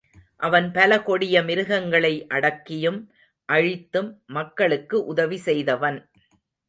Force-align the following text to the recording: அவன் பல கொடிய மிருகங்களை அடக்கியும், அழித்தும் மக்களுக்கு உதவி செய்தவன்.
அவன் 0.37 0.71
பல 0.71 0.91
கொடிய 1.01 1.43
மிருகங்களை 1.43 2.25
அடக்கியும், 2.29 2.99
அழித்தும் 3.49 4.09
மக்களுக்கு 4.25 5.05
உதவி 5.05 5.37
செய்தவன். 5.37 5.99